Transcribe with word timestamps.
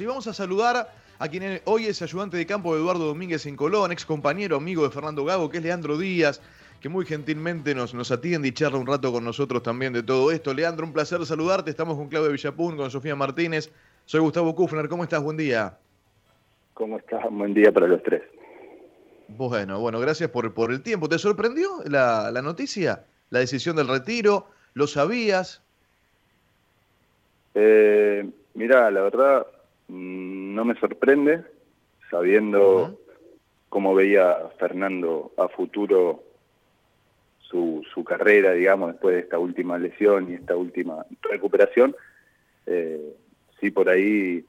Y 0.00 0.06
vamos 0.06 0.28
a 0.28 0.32
saludar 0.32 0.92
a 1.18 1.28
quien 1.28 1.60
hoy 1.64 1.86
es 1.86 2.00
ayudante 2.02 2.36
de 2.36 2.46
campo 2.46 2.72
de 2.72 2.80
Eduardo 2.80 3.04
Domínguez 3.04 3.46
en 3.46 3.56
Colón, 3.56 3.90
ex 3.90 4.06
compañero, 4.06 4.54
amigo 4.54 4.84
de 4.84 4.90
Fernando 4.90 5.24
Gago, 5.24 5.50
que 5.50 5.56
es 5.56 5.64
Leandro 5.64 5.98
Díaz, 5.98 6.40
que 6.80 6.88
muy 6.88 7.04
gentilmente 7.04 7.74
nos, 7.74 7.94
nos 7.94 8.12
atiende 8.12 8.46
y 8.46 8.52
charla 8.52 8.78
un 8.78 8.86
rato 8.86 9.10
con 9.10 9.24
nosotros 9.24 9.60
también 9.60 9.92
de 9.92 10.04
todo 10.04 10.30
esto. 10.30 10.54
Leandro, 10.54 10.86
un 10.86 10.92
placer 10.92 11.26
saludarte. 11.26 11.70
Estamos 11.70 11.96
con 11.96 12.06
Claudio 12.06 12.30
Villapún, 12.30 12.76
con 12.76 12.88
Sofía 12.92 13.16
Martínez. 13.16 13.72
Soy 14.04 14.20
Gustavo 14.20 14.54
Kufner. 14.54 14.88
¿Cómo 14.88 15.02
estás? 15.02 15.20
Buen 15.20 15.36
día. 15.36 15.76
¿Cómo 16.74 16.98
estás? 16.98 17.24
Buen 17.28 17.52
día 17.52 17.72
para 17.72 17.88
los 17.88 18.00
tres. 18.04 18.22
Bueno, 19.26 19.80
bueno, 19.80 19.98
gracias 19.98 20.30
por, 20.30 20.54
por 20.54 20.70
el 20.70 20.80
tiempo. 20.80 21.08
¿Te 21.08 21.18
sorprendió 21.18 21.82
la, 21.86 22.30
la 22.30 22.40
noticia? 22.40 23.04
¿La 23.30 23.40
decisión 23.40 23.74
del 23.74 23.88
retiro? 23.88 24.46
¿Lo 24.74 24.86
sabías? 24.86 25.60
Eh, 27.56 28.30
mira, 28.54 28.92
la 28.92 29.02
verdad 29.02 29.44
no 29.88 30.64
me 30.64 30.74
sorprende, 30.76 31.42
sabiendo 32.10 32.98
cómo 33.68 33.94
veía 33.94 34.36
Fernando 34.58 35.32
a 35.36 35.48
futuro 35.48 36.22
su, 37.40 37.84
su 37.92 38.04
carrera, 38.04 38.52
digamos, 38.52 38.92
después 38.92 39.14
de 39.14 39.20
esta 39.22 39.38
última 39.38 39.78
lesión 39.78 40.30
y 40.30 40.34
esta 40.34 40.56
última 40.56 41.06
recuperación. 41.22 41.96
Eh, 42.66 43.14
sí, 43.60 43.70
por 43.70 43.88
ahí, 43.88 44.44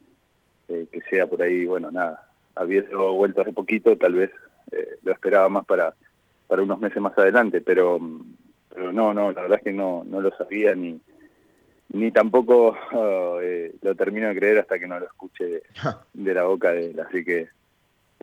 eh, 0.67 0.87
que 0.91 1.01
sea 1.09 1.27
por 1.27 1.41
ahí, 1.41 1.65
bueno, 1.65 1.91
nada, 1.91 2.29
habiendo 2.55 3.13
vuelto 3.13 3.41
hace 3.41 3.53
poquito, 3.53 3.97
tal 3.97 4.13
vez 4.15 4.31
eh, 4.71 4.97
lo 5.03 5.13
esperaba 5.13 5.47
más 5.47 5.65
para, 5.65 5.93
para 6.47 6.61
unos 6.61 6.79
meses 6.79 7.01
más 7.01 7.17
adelante, 7.17 7.61
pero, 7.61 7.99
pero 8.73 8.91
no, 8.91 9.13
no, 9.13 9.31
la 9.31 9.41
verdad 9.43 9.59
es 9.59 9.63
que 9.63 9.73
no, 9.73 10.03
no 10.05 10.19
lo 10.19 10.35
sabía 10.35 10.75
ni, 10.75 10.99
ni 11.89 12.11
tampoco 12.11 12.77
oh, 12.93 13.39
eh, 13.41 13.73
lo 13.81 13.95
termino 13.95 14.27
de 14.29 14.35
creer 14.35 14.59
hasta 14.59 14.77
que 14.77 14.87
no 14.87 14.99
lo 14.99 15.05
escuche 15.05 15.45
de, 15.45 15.63
la 16.33 16.43
boca 16.43 16.71
de 16.71 16.91
él. 16.91 16.99
Así 16.99 17.23
que 17.23 17.47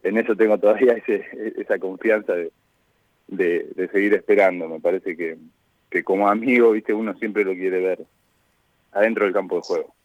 en 0.03 0.19
eso 0.19 0.37
tengo 0.37 0.59
todavía 0.59 0.93
ese, 0.93 1.25
esa 1.57 1.79
confianza 1.79 2.35
de, 2.35 2.53
de, 3.29 3.89
seguir 3.89 4.15
esperando. 4.15 4.69
Me 4.69 4.81
parece 4.81 5.17
que, 5.17 5.37
que 5.91 6.05
como 6.05 6.29
amigo, 6.29 6.73
viste, 6.73 6.95
uno 6.95 7.15
siempre 7.15 7.45
lo 7.45 7.55
quiere 7.55 7.81
ver 7.81 8.05
adentro 8.93 9.25
del 9.25 9.35
campo 9.35 9.57
de 9.57 9.63
juego. 9.63 9.96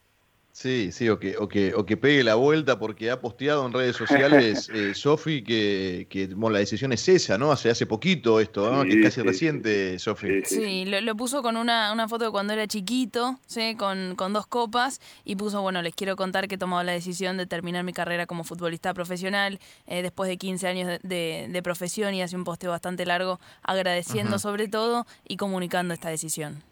Sí, 0.54 0.92
sí, 0.92 1.08
o 1.08 1.18
que, 1.18 1.38
o 1.38 1.48
que, 1.48 1.74
o 1.74 1.86
que 1.86 1.96
pegue 1.96 2.24
la 2.24 2.36
vuelta 2.36 2.78
porque 2.78 3.10
ha 3.10 3.22
posteado 3.22 3.66
en 3.66 3.72
redes 3.72 3.96
sociales 3.96 4.70
eh, 4.74 4.94
Sofi 4.94 5.44
que, 5.44 6.08
que 6.10 6.28
la 6.28 6.60
decisión 6.60 6.92
es 6.92 7.08
esa, 7.08 7.38
¿no? 7.38 7.52
Hace 7.52 7.70
hace 7.70 7.86
poquito 7.86 8.40
esto, 8.40 8.70
¿no? 8.70 8.84
que 8.84 9.00
es 9.00 9.04
casi 9.04 9.22
reciente, 9.22 9.98
Sofi. 9.98 10.44
Sí, 10.44 10.86
lo, 10.86 11.16
puso 11.16 11.42
con 11.42 11.56
una, 11.56 11.94
una 11.94 12.08
foto 12.10 12.26
de 12.26 12.32
cuando 12.32 12.52
era 12.52 12.68
chiquito, 12.68 13.40
¿sí? 13.48 13.76
Con, 13.78 14.16
con 14.16 14.34
dos 14.34 14.46
copas 14.46 15.00
y 15.24 15.38
puso, 15.38 15.62
bueno, 15.62 15.82
les 15.82 15.96
quiero 15.96 16.18
contar 16.18 16.50
que 16.50 16.56
he 16.56 16.58
tomado 16.58 16.84
la 16.84 16.92
decisión 16.92 17.38
de 17.38 17.46
terminar 17.46 17.86
mi 17.86 17.94
carrera 17.94 18.26
como 18.26 18.44
futbolista 18.44 18.94
profesional 18.94 19.60
eh, 19.88 20.02
después 20.02 20.30
de 20.30 20.38
15 20.38 20.68
años 20.68 21.00
de, 21.02 21.48
de, 21.50 21.64
profesión 21.64 22.14
y 22.14 22.22
hace 22.22 22.36
un 22.36 22.44
posteo 22.44 22.72
bastante 22.72 23.06
largo 23.06 23.40
agradeciendo 23.64 24.38
sobre 24.40 24.68
todo 24.68 25.06
y 25.28 25.38
comunicando 25.38 25.94
esta 25.94 26.10
decisión. 26.10 26.71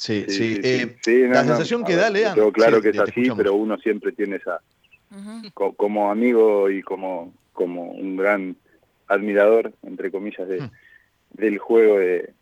Sí, 0.00 0.24
sí. 0.28 0.58
Eh, 0.64 0.96
la 1.28 1.44
sensación 1.44 1.84
que 1.84 1.94
da, 1.94 2.08
Lean. 2.08 2.34
claro 2.52 2.80
que 2.80 2.88
es 2.88 2.98
así, 2.98 3.28
pero 3.36 3.52
uno 3.54 3.76
siempre 3.76 4.12
tiene 4.12 4.36
esa. 4.36 4.62
como 5.54 6.10
amigo 6.10 6.70
y 6.70 6.80
como, 6.80 7.34
como 7.52 7.90
un 7.90 8.16
gran 8.16 8.56
admirador, 9.08 9.74
entre 9.82 10.10
comillas, 10.10 10.48
de, 10.48 10.62
hmm. 10.62 10.70
del 11.32 11.58
juego 11.58 11.98
de, 11.98 12.32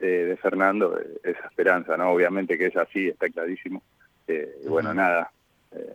de, 0.00 0.36
Fernando, 0.42 0.98
esa 1.22 1.46
esperanza, 1.46 1.96
¿no? 1.96 2.10
Obviamente 2.10 2.58
que 2.58 2.66
es 2.66 2.76
así, 2.76 3.06
está 3.06 3.28
clarísimo. 3.28 3.80
Eh, 4.26 4.62
bueno, 4.66 4.92
nada. 4.92 5.30
Eh, 5.70 5.94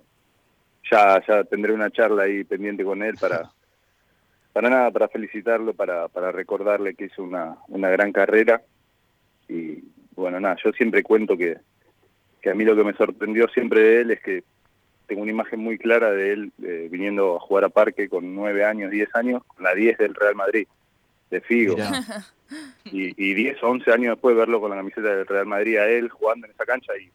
ya, 0.90 1.22
ya 1.28 1.44
tendré 1.44 1.73
una 1.73 1.92
charla 1.92 2.23
ahí 2.23 2.45
pendiente 2.45 2.86
con 2.86 3.04
él 3.04 3.16
para. 3.20 3.52
Para 4.54 4.70
nada, 4.70 4.92
para 4.92 5.08
felicitarlo, 5.08 5.73
para, 5.73 6.08
para 6.10 6.32
recordarle 6.32 6.94
que 6.94 7.06
hizo 7.06 7.23
una, 7.23 7.58
una 7.70 7.90
gran 7.90 8.12
carrera 8.12 8.62
y, 9.50 9.83
bueno, 10.16 10.40
nada, 10.40 10.58
yo 10.64 10.72
siempre 10.72 11.04
cuento 11.04 11.38
que, 11.38 11.58
que 12.42 12.50
a 12.50 12.56
mí 12.56 12.64
lo 12.64 12.76
que 12.76 12.84
me 12.84 12.94
sorprendió 12.94 13.48
siempre 13.50 13.82
de 13.82 14.02
él 14.02 14.12
es 14.12 14.22
que 14.22 14.44
tengo 15.08 15.22
una 15.22 15.32
imagen 15.32 15.60
muy 15.60 15.78
clara 15.78 16.12
de 16.12 16.34
él 16.34 16.52
eh, 16.64 16.88
viniendo 16.90 17.36
a 17.36 17.40
jugar 17.40 17.66
a 17.66 17.70
Parque 17.70 18.10
con 18.10 18.34
nueve 18.36 18.66
años, 18.66 18.92
diez 18.92 19.14
años, 19.16 19.44
con 19.46 19.64
la 19.64 19.74
diez 19.74 19.98
del 19.98 20.16
Real 20.16 20.36
Madrid, 20.36 20.68
de 21.30 21.42
Figo. 21.42 21.76
Y, 22.86 23.14
y 23.18 23.34
diez 23.34 23.64
o 23.64 23.70
once 23.70 23.92
años 23.92 24.12
después 24.12 24.36
verlo 24.36 24.62
con 24.62 24.70
la 24.70 24.76
camiseta 24.76 25.16
del 25.16 25.26
Real 25.26 25.48
Madrid 25.48 25.78
a 25.78 25.90
él 25.90 26.08
jugando 26.10 26.45
en 26.45 26.52
esa 26.52 26.66
cancha 26.66 26.94
y 26.95 27.10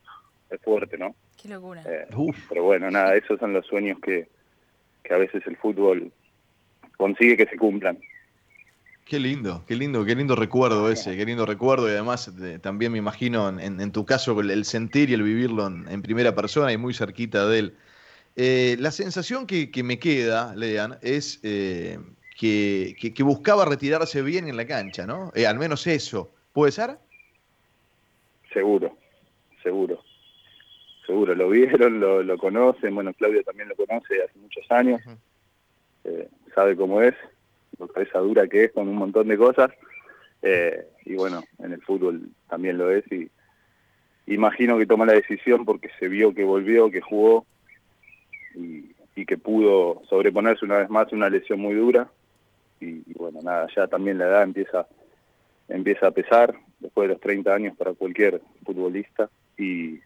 es 0.51 0.61
fuerte, 0.63 0.99
¿no? 0.99 1.15
Qué 1.41 1.49
locura. 1.49 1.83
Eh, 1.87 2.09
pero 2.49 2.65
bueno, 2.65 2.91
nada, 2.91 3.15
esos 3.15 3.39
son 3.39 3.53
los 3.53 3.65
sueños 3.65 4.01
que, 4.01 4.27
que 5.05 5.15
a 5.15 5.19
veces 5.19 5.47
el 5.47 5.57
fútbol 5.57 6.11
consigue 6.97 7.37
que 7.37 7.47
se 7.47 7.57
cumplan. 7.57 7.99
Qué 9.09 9.19
lindo, 9.19 9.65
qué 9.67 9.75
lindo, 9.75 10.05
qué 10.05 10.15
lindo 10.15 10.37
recuerdo 10.37 10.91
ese, 10.91 11.17
qué 11.17 11.25
lindo 11.25 11.47
recuerdo 11.47 11.89
y 11.89 11.93
además 11.93 12.31
también 12.61 12.93
me 12.93 12.99
imagino 12.99 13.49
en, 13.49 13.91
tu 13.91 14.05
caso 14.05 14.39
el, 14.39 14.67
sentir 14.67 15.09
y 15.09 15.15
el 15.15 15.23
vivirlo 15.23 15.67
en, 15.67 16.03
primera 16.03 16.35
persona 16.35 16.71
y 16.75 16.77
muy 16.77 16.93
cerquita 16.93 17.49
de 17.49 17.59
él. 17.59 17.77
Eh, 18.37 18.77
la 18.79 18.91
sensación 18.91 19.47
que, 19.47 19.71
me 19.83 19.99
queda, 19.99 20.55
Lean, 20.55 20.99
es 21.01 21.41
eh, 21.43 21.99
que, 22.37 23.15
buscaba 23.21 23.65
retirarse 23.65 24.21
bien 24.21 24.47
en 24.47 24.59
la 24.59 24.67
cancha, 24.67 25.07
¿no? 25.07 25.33
Eh, 25.35 25.47
al 25.47 25.59
menos 25.59 25.87
eso. 25.87 26.31
¿Puede 26.53 26.73
ser? 26.73 26.99
Seguro, 28.53 28.95
seguro. 29.63 30.03
Seguro, 31.07 31.35
lo 31.35 31.49
vieron, 31.49 31.99
lo, 32.27 32.37
conocen, 32.37 32.95
bueno, 32.95 33.15
Claudio 33.15 33.43
también 33.43 33.71
lo 33.71 33.75
conoce 33.75 34.23
hace 34.23 34.39
muchos 34.39 34.71
años, 34.71 35.01
sabe 36.55 36.77
cómo 36.77 37.01
es 37.01 37.15
cabeza 37.93 38.19
dura 38.19 38.47
que 38.47 38.65
es 38.65 38.73
con 38.73 38.89
un 38.89 38.97
montón 38.97 39.29
de 39.29 39.37
cosas. 39.37 39.71
Eh, 40.43 40.87
y 41.05 41.15
bueno, 41.15 41.43
en 41.59 41.73
el 41.73 41.83
fútbol 41.83 42.29
también 42.49 42.79
lo 42.79 42.91
es. 42.91 43.05
Y 43.11 43.31
imagino 44.27 44.79
que 44.79 44.87
tomó 44.87 45.07
la 45.07 45.15
decisión 45.15 45.65
porque 45.65 45.91
se 45.99 46.09
vio 46.09 46.35
que 46.35 46.45
volvió, 46.45 46.91
que 46.91 47.01
jugó 47.01 47.47
y, 48.55 48.95
que 49.27 49.37
pudo 49.37 50.01
sobreponerse 50.09 50.65
una 50.65 50.79
vez 50.79 50.89
más 50.91 51.13
una 51.13 51.29
lesión 51.29 51.59
muy 51.59 51.75
dura. 51.75 52.09
Y, 52.81 53.03
bueno, 53.15 53.41
nada, 53.43 53.67
ya 53.75 53.89
también 53.89 54.17
la 54.17 54.27
edad 54.27 54.45
empieza, 54.45 54.87
empieza 55.69 56.07
a 56.07 56.11
pesar 56.13 56.55
después 56.79 57.09
de 57.09 57.15
los 57.15 57.21
30 57.21 57.53
años 57.53 57.77
para 57.77 57.95
cualquier 57.95 58.41
futbolista. 58.65 59.29
Y, 59.57 59.99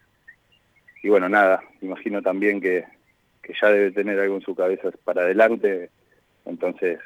y 1.03 1.09
bueno, 1.09 1.29
nada, 1.29 1.61
imagino 1.81 2.23
también 2.23 2.59
que, 2.59 2.85
que 3.43 3.53
ya 3.61 3.67
debe 3.69 3.91
tener 3.91 4.19
algo 4.19 4.37
en 4.37 4.41
su 4.41 4.55
cabeza 4.55 4.89
para 5.03 5.21
adelante. 5.21 5.91
Entonces, 6.45 6.99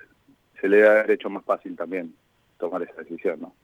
se 0.59 0.67
le 0.67 0.87
ha 0.87 1.11
hecho 1.11 1.29
más 1.29 1.43
fácil 1.43 1.75
también 1.75 2.15
tomar 2.57 2.81
esa 2.83 2.93
decisión, 3.01 3.41
¿no? 3.41 3.55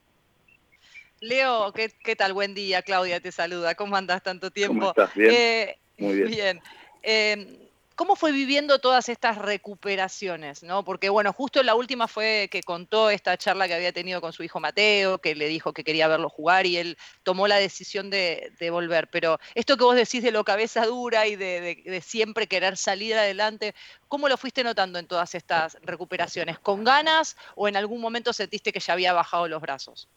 Leo, 1.21 1.71
¿qué, 1.73 1.89
¿qué, 2.03 2.15
tal? 2.15 2.33
Buen 2.33 2.53
día, 2.53 2.81
Claudia 2.81 3.21
te 3.21 3.31
saluda. 3.31 3.75
¿Cómo 3.75 3.95
andas 3.95 4.21
tanto 4.21 4.51
tiempo? 4.51 4.73
¿Cómo 4.73 4.89
estás? 4.89 5.13
¿Bien? 5.15 5.31
Eh, 5.33 5.77
Muy 5.97 6.15
bien. 6.15 6.27
Bien. 6.31 6.61
Eh, 7.01 7.62
¿Cómo 7.95 8.15
fue 8.15 8.31
viviendo 8.31 8.79
todas 8.79 9.07
estas 9.07 9.37
recuperaciones? 9.37 10.63
¿no? 10.63 10.83
Porque, 10.83 11.09
bueno, 11.09 11.31
justo 11.31 11.61
la 11.61 11.75
última 11.75 12.07
fue 12.07 12.47
que 12.51 12.63
contó 12.63 13.11
esta 13.11 13.37
charla 13.37 13.67
que 13.67 13.75
había 13.75 13.91
tenido 13.91 14.19
con 14.19 14.33
su 14.33 14.41
hijo 14.43 14.59
Mateo, 14.59 15.19
que 15.19 15.35
le 15.35 15.47
dijo 15.47 15.73
que 15.73 15.83
quería 15.83 16.07
verlo 16.07 16.27
jugar 16.27 16.65
y 16.65 16.77
él 16.77 16.97
tomó 17.21 17.47
la 17.47 17.57
decisión 17.57 18.09
de, 18.09 18.51
volver. 18.71 19.09
Pero 19.09 19.37
esto 19.53 19.77
que 19.77 19.83
vos 19.83 19.95
decís 19.95 20.23
de 20.23 20.31
lo 20.31 20.43
cabeza 20.43 20.85
dura 20.87 21.27
y 21.27 21.35
de, 21.35 22.01
siempre 22.03 22.47
querer 22.47 22.77
salir 22.77 23.15
adelante, 23.15 23.75
¿cómo 24.07 24.27
lo 24.27 24.37
fuiste 24.37 24.63
notando 24.63 24.97
en 24.97 25.05
todas 25.05 25.35
estas 25.35 25.77
recuperaciones? 25.83 26.57
¿Con 26.57 26.83
ganas 26.83 27.37
o 27.55 27.67
en 27.67 27.77
algún 27.77 28.01
momento 28.01 28.33
sentiste 28.33 28.73
que 28.73 28.79
ya 28.79 28.93
había 28.93 29.13
bajado 29.13 29.47
los 29.47 29.61
brazos? 29.61 30.09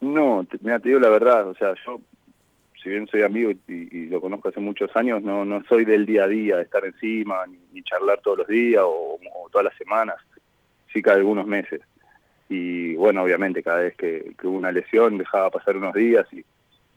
No, 0.00 0.46
me 0.60 0.78
te 0.80 0.88
digo 0.88 1.00
la 1.00 1.08
verdad, 1.08 1.48
o 1.48 1.54
sea, 1.54 1.74
yo 1.86 2.00
si 2.82 2.88
bien 2.90 3.06
soy 3.06 3.22
amigo 3.22 3.52
y, 3.68 4.06
lo 4.06 4.20
conozco 4.20 4.48
hace 4.48 4.60
muchos 4.60 4.94
años, 4.96 5.22
no, 5.22 5.44
no 5.44 5.62
soy 5.64 5.84
del 5.84 6.04
día 6.04 6.24
a 6.24 6.28
día, 6.28 6.56
de 6.56 6.64
estar 6.64 6.84
encima, 6.84 7.44
ni, 7.46 7.82
charlar 7.82 8.20
todos 8.20 8.38
los 8.38 8.46
días 8.48 8.82
o, 8.84 9.18
todas 9.50 9.64
las 9.66 9.76
semanas, 9.76 10.16
sí 10.92 11.02
cada 11.02 11.18
algunos 11.18 11.46
meses. 11.46 11.80
Y 12.48 12.94
bueno, 12.96 13.22
obviamente 13.22 13.62
cada 13.62 13.80
vez 13.80 13.96
que, 13.96 14.34
hubo 14.42 14.56
una 14.56 14.72
lesión 14.72 15.18
dejaba 15.18 15.50
pasar 15.50 15.76
unos 15.76 15.94
días 15.94 16.26
y 16.32 16.44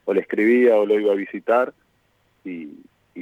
o 0.05 0.13
le 0.13 0.21
escribía 0.21 0.75
o 0.75 0.85
lo 0.85 0.99
iba 0.99 1.11
a 1.11 1.15
visitar 1.15 1.73
y, 2.43 2.71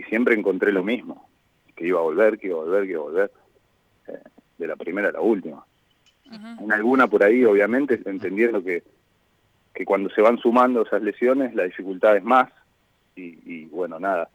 siempre 0.09 0.33
encontré 0.36 0.71
lo 0.71 0.83
mismo, 0.83 1.30
que 1.75 1.86
iba 1.86 2.00
a 2.00 2.04
volver, 2.04 2.39
que 2.39 2.48
iba 2.48 2.57
a 2.57 2.63
volver, 2.63 2.83
que 2.83 2.92
iba 2.92 3.00
a 3.00 3.04
volver, 3.04 3.31
eh, 4.07 4.19
de 4.57 4.68
la 4.68 4.75
primera 4.75 5.09
a 5.09 5.12
la 5.12 5.21
última. 5.21 5.63
En 6.59 6.71
alguna 6.71 7.06
por 7.07 7.24
ahí, 7.24 7.45
obviamente, 7.45 8.00
entendiendo 8.06 8.63
que 8.63 8.81
que 9.74 9.86
cuando 9.86 10.10
se 10.10 10.22
van 10.22 10.38
sumando 10.38 10.84
esas 10.84 11.02
lesiones 11.02 11.56
la 11.56 11.64
dificultad 11.64 12.18
es 12.18 12.24
más. 12.24 12.52
Y, 13.16 13.66
bueno, 13.66 14.00
nada, 14.00 14.30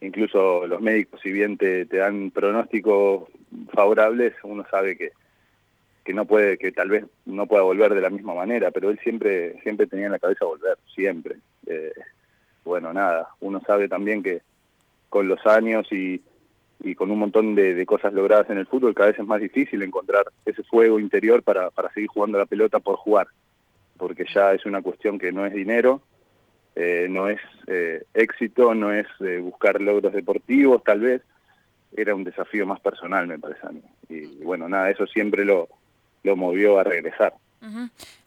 incluso 0.00 0.64
los 0.66 0.80
médicos 0.80 1.20
si 1.20 1.32
bien 1.32 1.56
te, 1.56 1.84
dan 1.86 2.30
pronósticos 2.30 3.28
favorables, 3.72 4.34
uno 4.44 4.64
sabe 4.70 4.96
que, 4.96 5.10
que 6.04 6.14
no 6.14 6.26
puede, 6.26 6.56
que 6.56 6.70
tal 6.70 6.90
vez 6.90 7.04
no 7.26 7.46
pueda 7.46 7.62
volver 7.62 7.92
de 7.92 8.00
la 8.00 8.10
misma 8.10 8.34
manera, 8.34 8.70
pero 8.70 8.90
él 8.90 9.00
siempre, 9.02 9.60
siempre 9.62 9.88
tenía 9.88 10.06
en 10.06 10.12
la 10.12 10.20
cabeza 10.20 10.44
volver, 10.44 10.78
siempre. 10.94 11.36
Eh, 11.66 11.92
bueno, 12.64 12.92
nada, 12.92 13.30
uno 13.40 13.60
sabe 13.66 13.88
también 13.88 14.22
que, 14.22 14.42
con 15.08 15.26
los 15.26 15.44
años 15.44 15.90
y, 15.90 16.22
y 16.82 16.94
con 16.94 17.10
un 17.10 17.18
montón 17.18 17.54
de, 17.54 17.84
cosas 17.84 18.12
logradas 18.12 18.48
en 18.50 18.58
el 18.58 18.66
fútbol, 18.66 18.94
cada 18.94 19.10
vez 19.10 19.18
es 19.18 19.26
más 19.26 19.40
difícil 19.40 19.82
encontrar 19.82 20.24
ese 20.46 20.62
fuego 20.62 20.98
interior 20.98 21.42
para, 21.42 21.70
para 21.70 21.92
seguir 21.92 22.08
jugando 22.08 22.38
la 22.38 22.46
pelota 22.46 22.78
por 22.78 22.96
jugar, 22.96 23.26
porque 24.00 24.24
ya 24.34 24.54
es 24.54 24.64
una 24.64 24.80
cuestión 24.80 25.18
que 25.18 25.30
no 25.30 25.44
es 25.44 25.52
dinero, 25.52 26.00
eh, 26.74 27.06
no 27.10 27.28
es 27.28 27.38
eh, 27.66 28.04
éxito, 28.14 28.74
no 28.74 28.90
es 28.90 29.06
eh, 29.20 29.38
buscar 29.38 29.78
logros 29.78 30.14
deportivos, 30.14 30.82
tal 30.82 31.00
vez, 31.00 31.22
era 31.94 32.14
un 32.14 32.24
desafío 32.24 32.66
más 32.66 32.80
personal, 32.80 33.26
me 33.26 33.38
parece 33.38 33.66
a 33.66 33.70
mí. 33.70 33.82
Y, 34.08 34.42
bueno, 34.42 34.70
nada, 34.70 34.90
eso 34.90 35.06
siempre 35.06 35.44
lo, 35.44 35.68
lo 36.22 36.34
movió 36.34 36.78
a 36.78 36.84
regresar. 36.84 37.34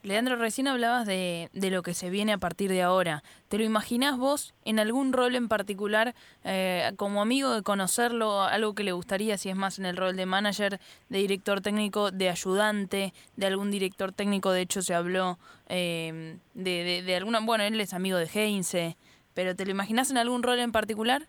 Leandro, 0.03 0.35
recién 0.35 0.67
hablabas 0.67 1.07
de, 1.07 1.49
de, 1.53 1.71
lo 1.71 1.81
que 1.81 1.95
se 1.95 2.11
viene 2.11 2.33
a 2.33 2.37
partir 2.37 2.69
de 2.69 2.83
ahora. 2.83 3.23
¿Te 3.49 3.57
lo 3.57 3.63
imaginás 3.63 4.17
vos 4.17 4.53
en 4.63 4.77
algún 4.77 5.11
rol 5.11 5.35
en 5.35 5.47
particular, 5.47 6.13
eh, 6.43 6.91
como 6.97 7.21
amigo 7.21 7.51
de 7.55 7.63
conocerlo, 7.63 8.43
algo 8.43 8.75
que 8.75 8.83
le 8.83 8.91
gustaría, 8.91 9.37
si 9.39 9.49
es 9.49 9.55
más 9.55 9.79
en 9.79 9.85
el 9.85 9.97
rol 9.97 10.15
de 10.15 10.27
manager, 10.27 10.79
de 11.09 11.17
director 11.17 11.61
técnico, 11.61 12.11
de 12.11 12.29
ayudante, 12.29 13.13
de 13.35 13.45
algún 13.47 13.71
director 13.71 14.11
técnico? 14.11 14.51
De 14.51 14.61
hecho, 14.61 14.83
se 14.83 14.93
habló 14.93 15.39
eh, 15.67 16.37
de, 16.53 17.01
de, 17.03 17.15
alguna. 17.15 17.39
Bueno, 17.39 17.63
él 17.63 17.79
es 17.81 17.93
amigo 17.95 18.17
de 18.19 18.29
Heinze, 18.31 18.97
pero 19.33 19.55
¿te 19.55 19.65
lo 19.65 19.71
imaginás 19.71 20.11
en 20.11 20.17
algún 20.17 20.43
rol 20.43 20.59
en 20.59 20.71
particular? 20.71 21.23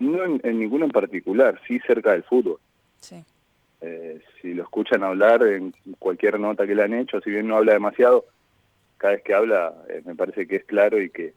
No 0.00 0.24
en, 0.24 0.40
en 0.42 0.58
ninguno 0.58 0.86
en 0.86 0.90
particular, 0.90 1.60
sí 1.68 1.78
cerca 1.86 2.10
del 2.12 2.24
fútbol. 2.24 2.58
Sí. 3.00 3.24
Eh, 3.80 4.20
si 4.40 4.54
lo 4.54 4.62
escuchan 4.62 5.02
hablar 5.02 5.42
en 5.42 5.74
cualquier 5.98 6.40
nota 6.40 6.66
que 6.66 6.74
le 6.74 6.82
han 6.82 6.94
hecho, 6.94 7.20
si 7.20 7.30
bien 7.30 7.46
no 7.46 7.56
habla 7.56 7.74
demasiado, 7.74 8.24
cada 8.96 9.14
vez 9.14 9.22
que 9.22 9.34
habla 9.34 9.74
eh, 9.88 10.02
me 10.04 10.14
parece 10.14 10.46
que 10.46 10.56
es 10.56 10.64
claro 10.64 11.00
y 11.00 11.10
que 11.10 11.34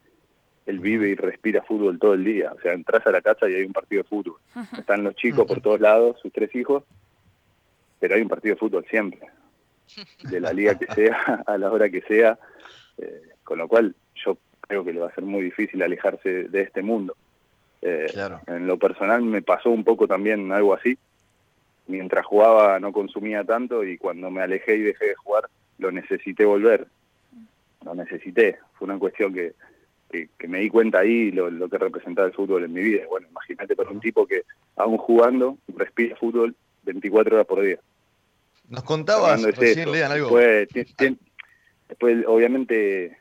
él 0.65 0.79
vive 0.79 1.09
y 1.09 1.15
respira 1.15 1.63
fútbol 1.63 1.99
todo 1.99 2.13
el 2.13 2.23
día. 2.23 2.53
O 2.53 2.61
sea, 2.61 2.73
entras 2.73 3.05
a 3.05 3.11
la 3.11 3.21
casa 3.21 3.49
y 3.49 3.55
hay 3.55 3.63
un 3.63 3.73
partido 3.73 4.03
de 4.03 4.09
fútbol. 4.09 4.37
Están 4.77 5.03
los 5.03 5.15
chicos 5.15 5.45
por 5.45 5.61
todos 5.61 5.81
lados, 5.81 6.17
sus 6.21 6.31
tres 6.31 6.53
hijos, 6.55 6.83
pero 7.99 8.15
hay 8.15 8.21
un 8.21 8.29
partido 8.29 8.55
de 8.55 8.59
fútbol 8.59 8.85
siempre, 8.89 9.19
de 10.23 10.39
la 10.39 10.53
liga 10.53 10.75
que 10.75 10.85
sea, 10.93 11.43
a 11.45 11.57
la 11.57 11.71
hora 11.71 11.89
que 11.89 12.01
sea, 12.01 12.37
eh, 12.97 13.21
con 13.43 13.57
lo 13.57 13.67
cual 13.67 13.95
yo 14.23 14.37
creo 14.61 14.85
que 14.85 14.93
le 14.93 14.99
va 14.99 15.07
a 15.07 15.15
ser 15.15 15.23
muy 15.23 15.41
difícil 15.41 15.81
alejarse 15.81 16.47
de 16.47 16.61
este 16.61 16.83
mundo. 16.83 17.15
En 17.81 18.67
lo 18.67 18.77
personal 18.77 19.23
me 19.23 19.41
pasó 19.41 19.71
un 19.71 19.83
poco 19.83 20.07
también 20.07 20.51
algo 20.51 20.73
así, 20.73 20.97
mientras 21.89 22.25
jugaba 22.25 22.79
no 22.79 22.91
consumía 22.91 23.43
tanto 23.43 23.83
y 23.83 23.97
cuando 23.97 24.29
me 24.29 24.41
alejé 24.41 24.75
y 24.75 24.81
dejé 24.81 25.07
de 25.07 25.15
jugar 25.15 25.49
lo 25.79 25.91
necesité 25.91 26.45
volver. 26.45 26.87
Lo 27.83 27.95
necesité. 27.95 28.59
Fue 28.73 28.85
una 28.85 28.99
cuestión 28.99 29.33
que, 29.33 29.53
que, 30.11 30.47
me 30.47 30.59
di 30.59 30.69
cuenta 30.69 30.99
ahí 30.99 31.31
lo, 31.31 31.49
lo, 31.49 31.69
que 31.69 31.77
representaba 31.77 32.27
el 32.27 32.33
fútbol 32.33 32.65
en 32.65 32.73
mi 32.73 32.81
vida. 32.81 33.03
Bueno, 33.09 33.27
imagínate 33.29 33.75
para 33.75 33.89
un 33.89 33.99
tipo 33.99 34.27
que 34.27 34.43
aún 34.75 34.97
jugando 34.97 35.57
respira 35.75 36.15
fútbol 36.17 36.55
24 36.83 37.35
horas 37.35 37.47
por 37.47 37.61
día. 37.61 37.79
Nos 38.67 38.83
contabas 38.83 39.41
recién, 39.41 39.91
lean 39.91 40.11
algo. 40.11 40.37
Después, 40.37 42.23
obviamente, 42.27 43.17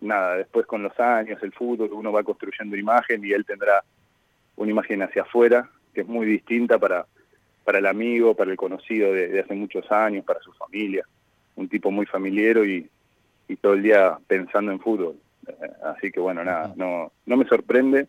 nada, 0.00 0.38
después 0.38 0.66
con 0.66 0.82
los 0.82 0.98
años, 0.98 1.40
el 1.42 1.52
fútbol, 1.52 1.90
uno 1.92 2.10
va 2.10 2.24
construyendo 2.24 2.72
una 2.72 2.80
imagen 2.80 3.24
y 3.24 3.32
él 3.32 3.44
tendrá 3.44 3.84
una 4.56 4.70
imagen 4.70 5.02
hacia 5.02 5.22
afuera 5.22 5.70
que 5.94 6.00
es 6.00 6.08
muy 6.08 6.26
distinta 6.26 6.78
para, 6.78 7.06
para 7.64 7.78
el 7.78 7.86
amigo, 7.86 8.34
para 8.34 8.50
el 8.50 8.56
conocido 8.56 9.12
de, 9.12 9.40
hace 9.40 9.54
muchos 9.54 9.90
años, 9.90 10.24
para 10.24 10.40
su 10.40 10.52
familia. 10.52 11.04
Un 11.56 11.68
tipo 11.68 11.90
muy 11.90 12.06
familiero 12.06 12.64
y, 12.64 12.88
y 13.48 13.56
todo 13.56 13.74
el 13.74 13.82
día 13.82 14.18
pensando 14.26 14.72
en 14.72 14.80
fútbol. 14.80 15.16
Eh, 15.46 15.52
así 15.84 16.10
que 16.10 16.20
bueno, 16.20 16.44
nada, 16.44 16.72
no, 16.76 17.12
no 17.26 17.36
me 17.36 17.46
sorprende 17.46 18.06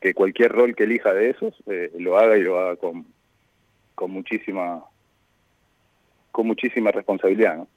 que 0.00 0.14
cualquier 0.14 0.52
rol 0.52 0.74
que 0.74 0.84
elija 0.84 1.12
de 1.12 1.30
esos 1.30 1.54
eh, 1.66 1.92
lo 1.98 2.18
haga 2.18 2.36
y 2.36 2.42
lo 2.42 2.58
haga 2.58 2.76
con, 2.76 3.06
con 3.94 4.10
muchísima 4.10 4.82
con 6.30 6.46
muchísima 6.46 6.90
responsabilidad. 6.90 7.58
¿no? 7.58 7.68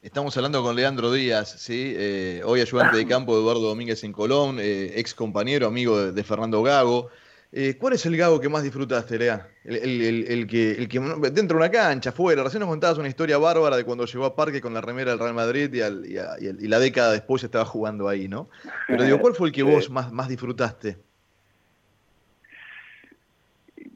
Estamos 0.00 0.36
hablando 0.36 0.62
con 0.62 0.74
Leandro 0.74 1.12
Díaz, 1.12 1.60
¿sí? 1.60 1.92
Eh, 1.96 2.40
hoy 2.44 2.60
ayudante 2.60 2.96
de 2.96 3.06
campo 3.08 3.34
de 3.34 3.42
Eduardo 3.42 3.68
Domínguez 3.68 4.02
en 4.04 4.12
Colón, 4.12 4.58
ex 4.60 5.14
compañero, 5.14 5.66
amigo 5.66 5.98
de, 5.98 6.12
de 6.12 6.24
Fernando 6.24 6.62
Gago. 6.62 7.10
Eh, 7.50 7.76
¿Cuál 7.78 7.94
es 7.94 8.04
el 8.04 8.16
Gago 8.16 8.40
que 8.40 8.48
más 8.50 8.62
disfrutaste, 8.62 9.18
Lea? 9.18 9.48
El, 9.64 10.46
que, 10.46 10.72
el 10.72 10.88
que 10.88 11.00
dentro 11.32 11.58
de 11.58 11.64
una 11.64 11.70
cancha, 11.70 12.12
fuera. 12.12 12.42
Recién 12.42 12.60
nos 12.60 12.68
contabas 12.68 12.98
una 12.98 13.08
historia 13.08 13.38
bárbara 13.38 13.76
de 13.76 13.84
cuando 13.84 14.04
llegó 14.04 14.26
a 14.26 14.36
Parque 14.36 14.60
con 14.60 14.74
la 14.74 14.82
remera 14.82 15.12
del 15.12 15.20
Real 15.20 15.34
Madrid 15.34 15.72
y, 15.72 16.68
la 16.68 16.78
década 16.78 17.12
después 17.12 17.42
estaba 17.42 17.64
jugando 17.64 18.08
ahí, 18.08 18.28
¿no? 18.28 18.50
Pero 18.86 19.04
digo, 19.04 19.18
¿cuál 19.18 19.34
fue 19.34 19.48
el 19.48 19.54
que 19.54 19.62
vos 19.64 19.88
más, 19.88 20.12
más 20.12 20.28
disfrutaste? 20.28 20.98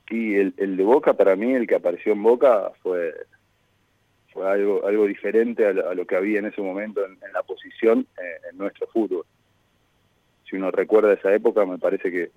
Y 0.08 0.34
el, 0.34 0.76
de 0.76 0.84
Boca, 0.84 1.14
para 1.14 1.37
mí, 1.37 1.55
el 1.55 1.66
que 1.66 1.75
apareció 1.75 2.12
en 2.12 2.22
Boca 2.22 2.70
fue, 2.82 3.14
fue 4.31 4.46
algo, 4.46 4.87
algo 4.87 5.06
diferente 5.06 5.66
a 5.66 5.72
lo, 5.72 6.06
que 6.06 6.16
había 6.16 6.38
en 6.38 6.46
ese 6.46 6.60
momento 6.60 7.02
en, 7.05 7.19
la 7.32 7.43
posición 7.43 8.06
eh, 8.19 8.48
en 8.50 8.58
nuestro 8.58 8.87
fútbol. 8.88 9.25
Si 10.44 10.56
uno 10.56 10.70
recuerda 10.70 11.14
esa 11.14 11.34
época, 11.34 11.64
me 11.64 11.78
parece 11.78 12.10
que 12.10 12.31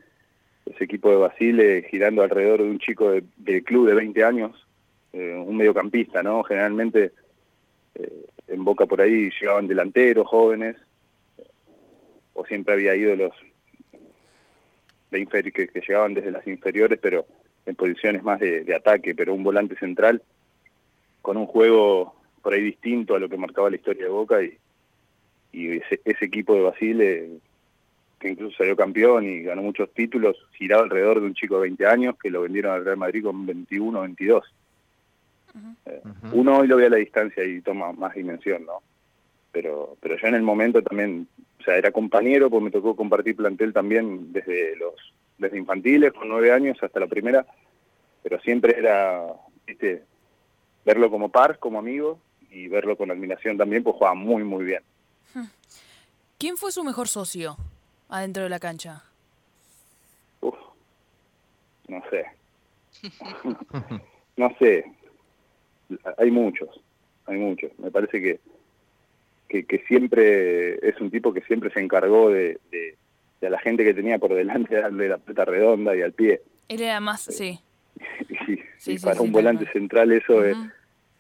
ese 0.65 0.83
equipo 0.83 1.09
de 1.09 1.17
Basile 1.17 1.88
girando 1.89 2.23
alrededor 2.23 2.63
de 2.63 2.69
un 2.69 2.79
chico 2.79 3.12
de, 3.12 3.63
club 3.63 3.88
de 3.88 3.94
20 3.94 4.23
años, 4.23 4.67
eh, 5.13 5.35
un 5.35 5.57
mediocampista, 5.57 6.23
¿no? 6.23 6.44
Generalmente 6.44 7.13
eh, 7.95 8.25
en 8.47 8.63
Boca 8.63 8.85
por 8.85 9.01
ahí 9.01 9.29
llegaban 9.39 9.67
delanteros, 9.67 10.27
jóvenes, 10.27 10.75
o 12.33 12.45
siempre 12.45 12.73
había 12.73 12.95
ídolos 12.95 13.33
de 15.12 15.51
que, 15.51 15.67
que, 15.67 15.81
llegaban 15.81 16.13
desde 16.13 16.31
las 16.31 16.45
inferiores, 16.45 17.00
pero 17.01 17.25
en 17.65 17.75
posiciones 17.75 18.23
más 18.23 18.39
de, 18.39 18.73
ataque, 18.75 19.15
pero 19.15 19.33
un 19.33 19.44
volante 19.44 19.75
central 19.77 20.21
con 21.21 21.38
un 21.38 21.45
juego 21.45 22.15
por 22.41 22.53
ahí 22.53 22.61
distinto 22.61 23.15
a 23.15 23.19
lo 23.19 23.29
que 23.29 23.38
marcaba 23.38 23.69
la 23.69 23.77
historia 23.77 24.03
de 24.03 24.11
Boca 24.11 24.44
y, 24.44 24.57
y 25.51 25.77
ese, 25.77 26.01
ese 26.03 26.25
equipo 26.25 26.53
de 26.53 26.61
Basile 26.61 27.29
que 28.25 28.31
incluso 28.31 28.57
salió 28.57 28.75
campeón 28.75 29.24
y 29.24 29.44
ganó 29.44 29.62
muchos 29.62 29.94
títulos, 29.94 30.36
giraba 30.54 30.83
alrededor 30.83 31.19
de 31.19 31.27
un 31.27 31.36
chico 31.36 31.56
de 31.56 31.62
20 31.62 31.86
años 31.86 32.16
que 32.22 32.31
lo 32.31 32.42
vendieron 32.42 32.74
al 32.74 32.83
Real 32.83 32.98
Madrid 32.98 33.24
con 33.24 33.45
21 33.45 34.01
22. 34.01 34.54
Eh, 35.86 36.01
uno 36.33 36.57
hoy 36.57 36.68
lo 36.68 36.77
ve 36.77 36.88
a 36.88 36.89
la 36.89 36.98
distancia 36.98 37.44
y 37.44 37.62
toma 37.62 37.94
más 37.94 38.16
dimensión, 38.16 38.66
¿no? 38.66 38.81
Pero, 39.51 39.95
pero 40.01 40.18
yo 40.18 40.27
en 40.27 40.36
el 40.36 40.42
momento 40.42 40.81
también, 40.81 41.27
o 41.60 41.63
sea, 41.63 41.77
era 41.77 41.92
compañero, 41.92 42.50
pues 42.50 42.63
me 42.63 42.72
tocó 42.72 42.95
compartir 42.95 43.36
plantel 43.36 43.72
también 43.72 44.33
desde 44.33 44.75
los 44.75 44.95
desde 45.38 45.57
infantiles, 45.57 46.13
con 46.13 46.28
nueve 46.28 46.52
años 46.52 46.81
hasta 46.81 46.99
la 46.99 47.07
primera, 47.07 47.45
pero 48.23 48.40
siempre 48.40 48.76
era, 48.78 49.28
viste, 49.68 50.04
verlo 50.83 51.11
como 51.11 51.30
par, 51.30 51.59
como 51.59 51.78
amigo, 51.78 52.19
y 52.49 52.68
verlo 52.69 52.97
con 52.97 53.11
admiración 53.11 53.57
también, 53.57 53.83
pues 53.83 53.97
jugaba 53.97 54.16
muy, 54.16 54.44
muy 54.44 54.66
bien. 54.66 54.81
¿Quién 56.38 56.57
fue 56.57 56.71
su 56.71 56.83
mejor 56.83 57.07
socio? 57.07 57.57
Adentro 58.09 58.44
de 58.44 58.50
la 58.50 58.59
cancha? 58.59 59.04
Uf, 60.42 60.56
no 61.88 62.02
sé. 62.09 62.26
no 64.38 64.56
sé. 64.59 64.85
Hay 66.18 66.31
muchos, 66.31 66.69
hay 67.26 67.38
muchos. 67.38 67.71
Me 67.80 67.92
parece 67.92 68.21
que, 68.21 68.40
que, 69.64 69.83
siempre 69.88 70.76
es 70.88 71.00
un 71.00 71.12
tipo 71.12 71.33
que 71.33 71.42
siempre 71.42 71.71
se 71.71 71.80
encargó 71.80 72.30
de, 72.30 72.59
de, 72.71 72.97
a 73.45 73.50
la 73.50 73.59
gente 73.59 73.83
que 73.83 73.94
tenía 73.94 74.18
por 74.18 74.33
delante 74.33 74.76
darle 74.76 75.09
la 75.09 75.18
puerta 75.18 75.45
redonda 75.45 75.95
y 75.95 76.02
al 76.02 76.14
pie. 76.14 76.42
Él 76.68 76.81
era 76.81 77.00
más, 77.00 77.21
sí. 77.26 77.59
y, 78.85 79.00
para 79.00 79.21
un 79.21 79.31
volante 79.31 79.71
central 79.71 80.12
eso 80.12 80.44
es, 80.44 80.57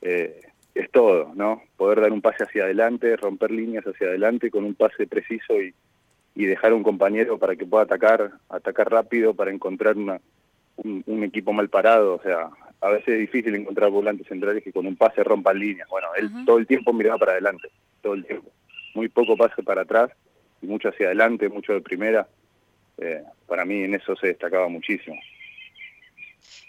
eh, 0.01 0.41
es 0.73 0.91
todo, 0.91 1.31
¿no? 1.35 1.61
Poder 1.77 2.01
dar 2.01 2.11
un 2.11 2.21
pase 2.21 2.43
hacia 2.43 2.63
adelante, 2.63 3.15
romper 3.15 3.51
líneas 3.51 3.85
hacia 3.85 4.07
adelante 4.07 4.49
con 4.49 4.65
un 4.65 4.73
pase 4.73 5.07
preciso 5.07 5.61
y, 5.61 5.73
y 6.35 6.45
dejar 6.45 6.73
un 6.73 6.83
compañero 6.83 7.39
para 7.39 7.55
que 7.55 7.65
pueda 7.65 7.83
atacar, 7.83 8.31
atacar 8.49 8.91
rápido 8.91 9.33
para 9.33 9.51
encontrar 9.51 9.97
una, 9.97 10.19
un, 10.77 11.23
equipo 11.23 11.53
mal 11.53 11.69
parado. 11.69 12.15
O 12.15 12.21
sea, 12.21 12.49
a 12.81 12.89
veces 12.89 13.07
es 13.07 13.19
difícil 13.19 13.55
encontrar 13.55 13.89
volantes 13.89 14.27
centrales 14.27 14.63
que 14.63 14.73
con 14.73 14.85
un 14.85 14.97
pase 14.97 15.23
rompan 15.23 15.57
líneas. 15.57 15.87
Bueno, 15.89 16.07
él 16.17 16.29
todo 16.45 16.57
el 16.57 16.67
tiempo 16.67 16.91
miraba 16.91 17.17
para 17.17 17.31
adelante, 17.33 17.69
todo 18.01 18.13
el 18.13 18.25
tiempo. 18.25 18.51
Muy 18.93 19.07
poco 19.09 19.37
pase 19.37 19.63
para 19.63 19.81
atrás 19.81 20.11
y 20.61 20.67
mucho 20.67 20.89
hacia 20.89 21.07
adelante, 21.07 21.49
mucho 21.49 21.73
de 21.73 21.81
primera. 21.81 22.27
Eh, 22.97 23.23
para 23.47 23.65
mí 23.65 23.83
en 23.83 23.95
eso 23.95 24.15
se 24.15 24.27
destacaba 24.27 24.67
muchísimo. 24.67 25.17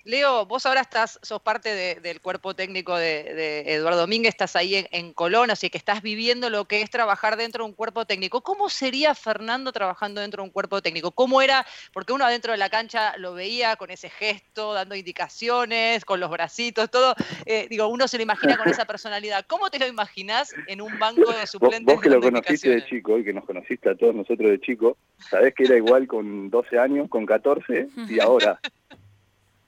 Leo, 0.06 0.46
vos 0.46 0.64
ahora 0.66 0.82
estás, 0.82 1.18
sos 1.20 1.42
parte 1.42 1.98
del 2.00 2.20
cuerpo 2.20 2.54
técnico 2.54 2.96
de, 2.96 3.64
Eduardo 3.74 4.02
Domínguez, 4.02 4.34
estás 4.34 4.54
ahí 4.54 4.86
en, 4.92 5.12
Colón, 5.12 5.50
así 5.50 5.68
que 5.68 5.78
estás 5.78 6.00
viviendo 6.00 6.48
lo 6.48 6.66
que 6.66 6.80
es 6.80 6.90
trabajar 6.90 7.36
dentro 7.36 7.64
de 7.64 7.70
un 7.70 7.74
cuerpo 7.74 8.04
técnico. 8.04 8.40
¿Cómo 8.40 8.68
sería 8.68 9.16
Fernando 9.16 9.72
trabajando 9.72 10.20
dentro 10.20 10.44
de 10.44 10.46
un 10.46 10.52
cuerpo 10.52 10.80
técnico? 10.80 11.10
¿Cómo 11.10 11.42
era? 11.42 11.66
Porque 11.92 12.12
uno 12.12 12.24
adentro 12.24 12.52
de 12.52 12.58
la 12.58 12.70
cancha 12.70 13.16
lo 13.16 13.34
veía 13.34 13.74
con 13.74 13.90
ese 13.90 14.08
gesto, 14.08 14.74
dando 14.74 14.94
indicaciones, 14.94 16.04
con 16.04 16.20
los 16.20 16.30
bracitos, 16.30 16.88
todo. 16.88 17.16
Eh, 17.44 17.66
digo, 17.68 17.88
uno 17.88 18.06
se 18.06 18.16
lo 18.16 18.22
imagina 18.22 18.56
con 18.56 18.68
esa 18.68 18.84
personalidad. 18.84 19.44
¿Cómo 19.48 19.70
te 19.70 19.80
lo 19.80 19.88
imaginas 19.88 20.54
en 20.68 20.82
un 20.82 21.00
banco 21.00 21.32
de 21.32 21.48
suplentes? 21.48 21.92
Vos, 21.92 22.00
que 22.00 22.10
lo 22.10 22.20
conociste 22.20 22.68
de 22.68 22.84
chico 22.84 23.18
y 23.18 23.24
que 23.24 23.32
nos 23.32 23.44
conociste 23.44 23.90
a 23.90 23.96
todos 23.96 24.14
nosotros 24.14 24.50
de 24.50 24.60
chico, 24.60 24.96
sabés 25.18 25.52
que 25.52 25.64
era 25.64 25.76
igual 25.76 26.06
con 26.06 26.48
12 26.48 26.78
años, 26.78 27.08
con 27.08 27.26
14 27.26 27.88
y 28.08 28.20
ahora. 28.20 28.60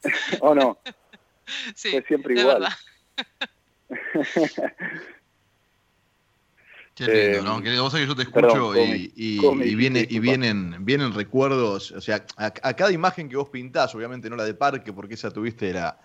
¿O 0.40 0.54
no? 0.54 0.78
Sí, 1.74 1.90
Fue 1.90 2.02
siempre 2.02 2.40
igual. 2.40 2.68
Qué 6.94 7.06
lindo, 7.06 7.42
¿no? 7.42 7.64
Eh, 7.64 7.78
vos 7.78 7.92
sabés 7.92 8.06
que 8.06 8.08
yo 8.08 8.16
te 8.16 8.22
escucho 8.22 8.76
y, 8.76 9.12
y, 9.14 9.74
viene, 9.76 10.04
y 10.08 10.18
vienen, 10.18 10.84
vienen 10.84 11.14
recuerdos, 11.14 11.92
o 11.92 12.00
sea, 12.00 12.26
a, 12.36 12.50
cada 12.50 12.90
imagen 12.90 13.28
que 13.28 13.36
vos 13.36 13.50
pintás, 13.50 13.94
obviamente 13.94 14.28
no 14.28 14.34
la 14.34 14.44
de 14.44 14.54
parque, 14.54 14.92
porque 14.92 15.14
esa 15.14 15.30
tuviste 15.30 15.72
la, 15.72 16.00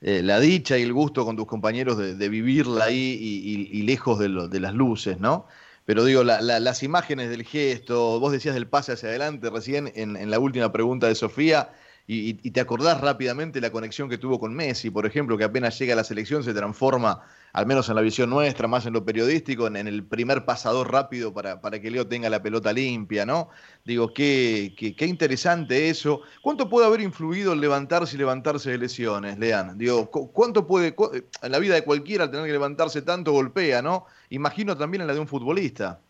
eh, 0.00 0.20
la 0.20 0.40
dicha 0.40 0.76
y 0.76 0.82
el 0.82 0.92
gusto 0.92 1.24
con 1.24 1.36
tus 1.36 1.46
compañeros 1.46 1.96
de, 1.96 2.28
vivirla 2.28 2.86
ahí 2.86 3.68
y, 3.70 3.82
lejos 3.82 4.18
de, 4.18 4.48
de, 4.48 4.60
las 4.60 4.74
luces, 4.74 5.20
¿no? 5.20 5.46
Pero 5.84 6.04
digo, 6.04 6.24
las 6.24 6.82
imágenes 6.82 7.30
del 7.30 7.44
gesto, 7.44 8.18
vos 8.18 8.32
decías 8.32 8.54
del 8.54 8.66
pase 8.66 8.92
hacia 8.92 9.10
adelante 9.10 9.48
recién 9.48 9.92
en, 9.94 10.16
en 10.16 10.28
la 10.28 10.40
última 10.40 10.72
pregunta 10.72 11.06
de 11.06 11.14
Sofía, 11.14 11.70
y, 12.06 12.50
te 12.50 12.60
acordás 12.60 13.00
rápidamente 13.00 13.60
la 13.60 13.70
conexión 13.70 14.08
que 14.08 14.18
tuvo 14.18 14.40
con 14.40 14.54
Messi, 14.54 14.90
por 14.90 15.06
ejemplo, 15.06 15.38
que 15.38 15.44
apenas 15.44 15.78
llega 15.78 15.92
a 15.92 15.96
la 15.96 16.04
selección 16.04 16.42
se 16.42 16.52
transforma, 16.52 17.22
al 17.52 17.66
menos 17.66 17.88
en 17.88 17.94
la 17.94 18.02
visión 18.02 18.28
nuestra, 18.28 18.66
más 18.66 18.86
en 18.86 18.92
lo 18.92 19.04
periodístico, 19.04 19.68
en, 19.68 19.76
el 19.76 20.02
primer 20.02 20.44
pasador 20.44 20.90
rápido 20.90 21.32
para, 21.32 21.60
para, 21.60 21.80
que 21.80 21.90
Leo 21.90 22.08
tenga 22.08 22.28
la 22.28 22.42
pelota 22.42 22.72
limpia, 22.72 23.24
¿no? 23.24 23.50
Digo, 23.84 24.12
qué, 24.12 24.74
qué, 24.76 25.06
interesante 25.06 25.88
eso. 25.90 26.22
¿Cuánto 26.42 26.68
puede 26.68 26.86
haber 26.86 27.00
influido 27.00 27.52
el 27.52 27.60
levantarse 27.60 28.16
y 28.16 28.18
levantarse 28.18 28.72
de 28.72 28.78
lesiones, 28.78 29.38
Lean? 29.38 29.78
Digo, 29.78 30.10
¿cuánto 30.10 30.66
puede, 30.66 30.96
en 31.42 31.52
la 31.52 31.58
vida 31.60 31.76
de 31.76 31.84
cualquiera, 31.84 32.30
tener 32.30 32.46
que 32.46 32.52
levantarse 32.52 33.02
tanto 33.02 33.32
golpea, 33.32 33.80
¿no? 33.80 34.06
Imagino 34.30 34.76
también 34.76 35.02
en 35.02 35.06
la 35.06 35.14
de 35.14 35.20
un 35.20 35.28
futbolista. 35.28 36.00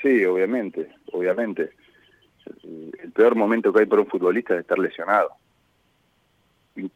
Sí, 0.00 0.24
obviamente, 0.24 0.88
obviamente 1.12 1.81
el 2.46 3.12
peor 3.12 3.34
momento 3.34 3.72
que 3.72 3.80
hay 3.80 3.86
para 3.86 4.02
un 4.02 4.08
futbolista 4.08 4.54
es 4.54 4.60
estar 4.60 4.78
lesionado. 4.78 5.30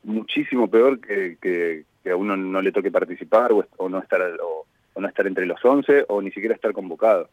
Muchísimo 0.04 0.68
peor 0.68 1.00
que, 1.00 1.36
que, 1.40 1.84
a 2.10 2.16
uno 2.16 2.36
no 2.36 2.62
le 2.62 2.72
toque 2.72 2.90
participar 2.90 3.50
o, 3.52 3.88
no 3.88 3.98
estar 3.98 4.22
o, 4.40 4.66
no 5.00 5.08
estar 5.08 5.26
entre 5.26 5.46
los 5.46 5.62
11 5.62 6.06
o 6.08 6.22
ni 6.22 6.30
siquiera 6.30 6.54
estar 6.54 6.72
convocado. 6.72 7.28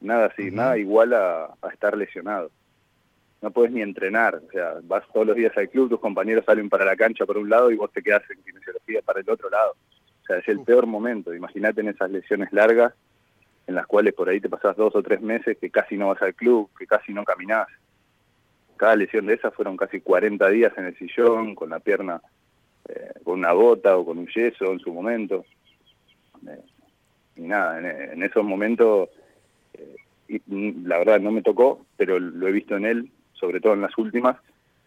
Nada 0.00 0.26
así, 0.26 0.50
nada 0.50 0.76
igual 0.78 1.14
a, 1.14 1.54
estar 1.72 1.96
lesionado. 1.96 2.50
No 3.40 3.52
puedes 3.52 3.70
ni 3.72 3.82
entrenar, 3.82 4.34
o 4.34 4.50
sea, 4.50 4.74
vas 4.82 5.04
todos 5.12 5.28
los 5.28 5.36
días 5.36 5.56
al 5.56 5.68
club, 5.68 5.88
tus 5.88 6.00
compañeros 6.00 6.44
salen 6.44 6.68
para 6.68 6.84
la 6.84 6.96
cancha 6.96 7.24
por 7.24 7.38
un 7.38 7.48
lado 7.48 7.70
y 7.70 7.76
vos 7.76 7.92
te 7.92 8.02
quedas 8.02 8.28
en 8.30 8.42
kinesiología 8.42 9.00
para 9.02 9.20
el 9.20 9.30
otro 9.30 9.48
lado. 9.48 9.76
O 10.22 10.26
sea, 10.26 10.38
es 10.38 10.48
el 10.48 10.60
peor 10.60 10.86
momento. 10.86 11.32
Imagínate 11.32 11.80
en 11.80 11.88
esas 11.88 12.10
lesiones 12.10 12.52
largas 12.52 12.92
en 13.68 13.74
las 13.74 13.86
cuales 13.86 14.14
por 14.14 14.30
ahí 14.30 14.40
te 14.40 14.48
pasás 14.48 14.76
dos 14.76 14.96
o 14.96 15.02
tres 15.02 15.20
meses 15.20 15.58
que 15.58 15.68
casi 15.68 15.98
no 15.98 16.08
vas 16.08 16.22
al 16.22 16.34
club, 16.34 16.70
que 16.76 16.86
casi 16.86 17.12
no 17.12 17.22
caminás. 17.22 17.68
Cada 18.78 18.96
lesión 18.96 19.26
de 19.26 19.34
esas 19.34 19.52
fueron 19.52 19.76
casi 19.76 20.00
40 20.00 20.48
días 20.48 20.72
en 20.78 20.86
el 20.86 20.96
sillón, 20.96 21.54
con 21.54 21.68
la 21.68 21.78
pierna, 21.78 22.22
eh, 22.88 23.12
con 23.22 23.40
una 23.40 23.52
bota 23.52 23.98
o 23.98 24.06
con 24.06 24.16
un 24.16 24.26
yeso 24.26 24.72
en 24.72 24.78
su 24.78 24.90
momento. 24.90 25.44
Eh, 26.46 26.62
y 27.36 27.42
nada, 27.42 27.78
en, 28.14 28.22
esos 28.22 28.42
momentos, 28.42 29.10
eh, 29.74 29.96
y, 30.28 30.72
la 30.86 30.96
verdad 30.96 31.20
no 31.20 31.30
me 31.30 31.42
tocó, 31.42 31.84
pero 31.98 32.18
lo 32.18 32.48
he 32.48 32.52
visto 32.52 32.74
en 32.74 32.86
él, 32.86 33.10
sobre 33.34 33.60
todo 33.60 33.74
en 33.74 33.82
las 33.82 33.96
últimas, 33.98 34.38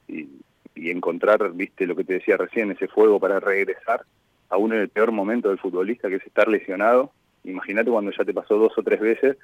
y, 0.08 0.28
y 0.74 0.90
encontrar, 0.90 1.52
viste 1.54 1.86
lo 1.86 1.96
que 1.96 2.04
te 2.04 2.14
decía 2.14 2.36
recién, 2.36 2.72
ese 2.72 2.88
fuego 2.88 3.20
para 3.20 3.40
regresar, 3.40 4.06
aún 4.50 4.74
en 4.74 4.80
el 4.80 4.90
peor 4.90 5.12
momento 5.12 5.50
del 5.50 5.60
futbolista, 5.60 6.10
que 6.10 6.16
es 6.16 6.26
estar 6.26 6.48
lesionado, 6.48 7.12
imagínate 7.44 7.90
cuando 7.90 8.12
ya 8.12 8.24
te 8.24 8.34
pasó 8.34 8.58
dos 8.58 8.78
o 8.78 8.84
tres 8.84 9.00
veces, 9.00 9.38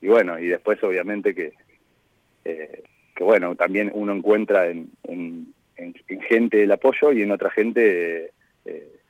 y 0.00 0.08
bueno, 0.08 0.38
y 0.38 0.46
después 0.46 0.82
obviamente 0.82 1.34
que, 1.34 1.52
eh, 2.44 2.82
que 3.14 3.24
bueno, 3.24 3.54
también 3.54 3.90
uno 3.94 4.12
encuentra 4.12 4.68
en, 4.68 4.90
en, 5.04 5.54
gente 6.28 6.62
el 6.62 6.72
apoyo 6.72 7.12
y 7.12 7.22
en 7.22 7.32
otra 7.32 7.50
gente, 7.50 8.32
eh, 8.64 9.00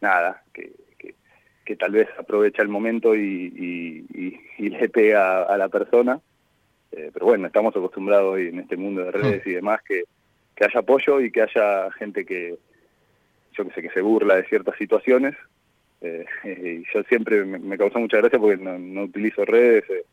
nada, 0.00 0.42
que, 0.52 0.72
que, 1.64 1.76
tal 1.76 1.92
vez 1.92 2.08
aprovecha 2.18 2.60
el 2.60 2.68
momento 2.68 3.14
y, 3.14 4.04
y, 4.58 4.68
le 4.68 4.88
pega 4.90 5.42
a, 5.44 5.56
la 5.56 5.68
persona, 5.68 6.20
eh, 6.92 7.10
pero 7.12 7.26
bueno, 7.26 7.46
estamos 7.46 7.74
acostumbrados 7.74 8.34
hoy 8.34 8.48
en 8.48 8.58
este 8.58 8.76
mundo 8.76 9.02
de 9.04 9.10
redes 9.10 9.46
y 9.46 9.52
demás 9.52 9.80
que, 9.82 10.04
que 10.54 10.64
haya 10.64 10.80
apoyo 10.80 11.20
y 11.20 11.32
que 11.32 11.42
haya 11.42 11.90
gente 11.92 12.26
que, 12.26 12.56
yo 13.54 13.64
que 13.64 13.74
sé, 13.74 13.82
que 13.82 13.90
se 13.90 14.02
burla 14.02 14.36
de 14.36 14.44
ciertas 14.44 14.76
situaciones 14.76 15.34
eh, 16.02 16.24
y 16.44 16.84
yo 16.92 17.02
siempre 17.04 17.44
me, 17.44 17.78
causó 17.78 17.98
mucha 17.98 18.18
gracia 18.18 18.38
porque 18.38 18.62
no, 18.62 19.04
utilizo 19.04 19.44
redes, 19.44 19.84
eh, 19.88 20.04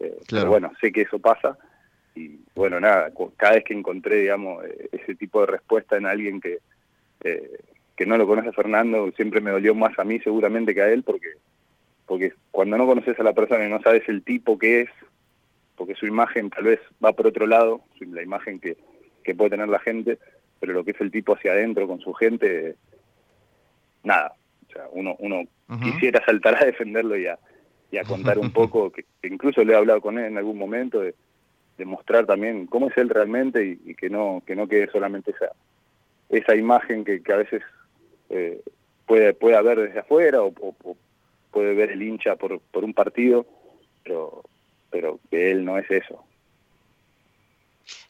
eh, 0.00 0.18
pero 0.30 0.50
bueno, 0.50 0.72
sé 0.80 0.92
que 0.92 1.02
eso 1.02 1.18
pasa. 1.18 1.58
Y 2.14 2.38
bueno, 2.54 2.78
nada, 2.78 3.10
cada 3.36 3.54
vez 3.54 3.64
que 3.64 3.74
encontré, 3.74 4.16
digamos, 4.20 4.64
ese 4.92 5.14
tipo 5.14 5.40
de 5.40 5.46
respuesta 5.46 5.96
en 5.96 6.06
alguien 6.06 6.40
que, 6.40 6.58
que 7.96 8.06
no 8.06 8.18
lo 8.18 8.26
conoce 8.26 8.52
Fernando, 8.52 9.10
siempre 9.12 9.40
me 9.40 9.50
dolió 9.50 9.74
más 9.74 9.98
a 9.98 10.04
mí 10.04 10.18
seguramente 10.20 10.74
que 10.74 10.82
a 10.82 10.90
él 10.90 11.04
porque, 11.04 11.28
porque 12.04 12.34
cuando 12.50 12.76
no 12.76 12.86
conoces 12.86 13.18
a 13.18 13.22
la 13.22 13.32
persona 13.32 13.64
y 13.64 13.70
no 13.70 13.80
sabes 13.80 14.06
el 14.08 14.22
tipo 14.22 14.58
que 14.58 14.82
es, 14.82 14.90
porque 15.74 15.94
su 15.94 16.06
imagen 16.06 16.50
tal 16.50 16.64
vez 16.64 16.80
va 17.02 17.14
por 17.14 17.26
otro 17.26 17.46
lado, 17.46 17.80
la 17.98 18.22
imagen 18.22 18.60
que, 18.60 18.76
que 19.24 19.34
puede 19.34 19.50
tener 19.50 19.68
la 19.68 19.78
gente, 19.78 20.18
pero 20.60 20.74
lo 20.74 20.84
que 20.84 20.90
es 20.90 21.00
el 21.00 21.10
tipo 21.10 21.34
hacia 21.34 21.52
adentro 21.52 21.88
con 21.88 22.00
su 22.00 22.12
gente, 22.12 22.76
nada, 24.04 24.34
o 24.72 24.78
sea, 24.78 24.88
uno, 24.92 25.16
uno 25.18 25.44
quisiera 25.82 26.24
saltar 26.24 26.62
a 26.62 26.66
defenderlo 26.66 27.16
y 27.16 27.26
a, 27.26 27.38
y 27.90 27.98
a 27.98 28.04
contar 28.04 28.38
un 28.38 28.50
poco, 28.52 28.90
que, 28.90 29.04
incluso 29.22 29.62
le 29.64 29.74
he 29.74 29.76
hablado 29.76 30.00
con 30.00 30.18
él 30.18 30.26
en 30.26 30.38
algún 30.38 30.58
momento, 30.58 31.00
de, 31.00 31.14
de 31.76 31.84
mostrar 31.84 32.26
también 32.26 32.66
cómo 32.66 32.88
es 32.88 32.96
él 32.96 33.08
realmente 33.08 33.78
y, 33.84 33.94
que 33.94 34.10
no 34.10 34.42
que 34.46 34.56
no 34.56 34.66
quede 34.66 34.90
solamente 34.90 35.32
esa 35.32 35.52
esa 36.28 36.54
imagen 36.54 37.04
que, 37.04 37.22
que 37.22 37.32
a 37.32 37.36
veces 37.36 37.62
eh, 38.30 38.62
puede 39.06 39.34
puede 39.34 39.56
haber 39.56 39.80
desde 39.80 40.00
afuera 40.00 40.42
o, 40.42 40.52
puede 41.50 41.74
ver 41.74 41.90
el 41.90 42.02
hincha 42.02 42.36
por, 42.36 42.60
por 42.60 42.84
un 42.84 42.94
partido, 42.94 43.46
pero 44.04 44.42
pero 44.90 45.20
que 45.30 45.50
él 45.50 45.64
no 45.64 45.78
es 45.78 45.90
eso. 45.90 46.24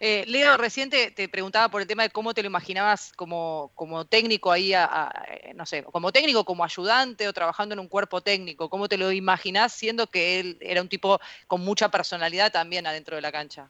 Eh, 0.01 0.25
Leo, 0.27 0.57
recién 0.57 0.91
te, 0.91 1.29
preguntaba 1.29 1.69
por 1.69 1.81
el 1.81 1.87
tema 1.87 2.03
de 2.03 2.11
cómo 2.11 2.35
te 2.35 2.43
lo 2.43 2.49
imaginabas 2.49 3.13
como, 3.15 3.71
como 3.75 4.05
técnico 4.05 4.53
ahí, 4.53 4.73
eh, 4.75 5.53
no 5.55 5.67
sé, 5.67 5.83
como 5.85 6.13
técnico, 6.13 6.45
como 6.45 6.65
ayudante 6.65 7.29
o 7.29 7.33
trabajando 7.33 7.75
en 7.75 7.81
un 7.81 7.89
cuerpo 7.89 8.21
técnico. 8.21 8.69
¿Cómo 8.69 8.89
te 8.89 8.99
lo 8.99 9.13
imaginás 9.13 9.73
siendo 9.73 10.07
que 10.07 10.41
él 10.41 10.59
era 10.61 10.83
un 10.83 10.89
tipo 10.89 11.21
con 11.47 11.61
mucha 11.63 11.91
personalidad 11.91 12.53
también 12.53 12.87
adentro 12.87 13.17
de 13.17 13.23
la 13.23 13.33
cancha? 13.33 13.69